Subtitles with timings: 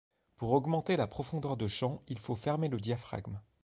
[0.35, 3.39] Pour augmenter la profondeur de champ, il faut fermer le diaphragme.